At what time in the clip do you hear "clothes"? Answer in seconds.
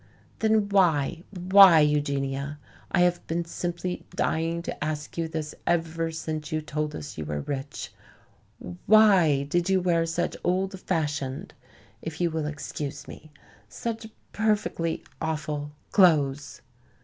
15.91-16.61